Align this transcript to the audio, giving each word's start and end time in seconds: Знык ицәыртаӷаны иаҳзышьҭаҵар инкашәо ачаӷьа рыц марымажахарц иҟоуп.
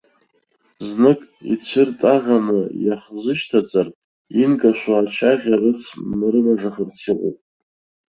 Знык 0.87 1.19
ицәыртаӷаны 1.53 2.59
иаҳзышьҭаҵар 2.85 3.87
инкашәо 4.43 4.93
ачаӷьа 5.01 5.55
рыц 5.61 5.81
марымажахарц 6.19 6.95
иҟоуп. 7.11 7.37